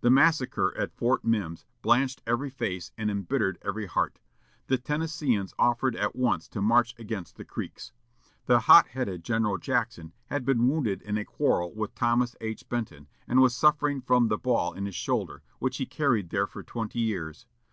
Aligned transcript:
The 0.00 0.10
massacre 0.10 0.76
at 0.76 0.90
Fort 0.92 1.24
Mims 1.24 1.64
blanched 1.82 2.20
every 2.26 2.50
face 2.50 2.90
and 2.98 3.08
embittered 3.08 3.58
every 3.62 3.86
heart. 3.86 4.18
The 4.66 4.76
Tennesseans 4.76 5.54
offered 5.56 5.94
at 5.94 6.16
once 6.16 6.48
to 6.48 6.60
march 6.60 6.96
against 6.98 7.36
the 7.36 7.44
Creeks. 7.44 7.92
The 8.46 8.58
hot 8.58 8.88
headed 8.88 9.22
General 9.22 9.56
Jackson 9.56 10.12
had 10.26 10.44
been 10.44 10.66
wounded 10.66 11.00
in 11.02 11.16
a 11.16 11.24
quarrel 11.24 11.72
with 11.76 11.94
Thomas 11.94 12.34
H. 12.40 12.68
Benton, 12.68 13.06
and 13.28 13.38
was 13.40 13.54
suffering 13.54 14.00
from 14.00 14.26
the 14.26 14.36
ball 14.36 14.72
in 14.72 14.84
his 14.84 14.96
shoulder, 14.96 15.44
which 15.60 15.76
he 15.76 15.86
carried 15.86 16.30
there 16.30 16.48
for 16.48 16.64
twenty 16.64 16.98
years. 16.98 17.46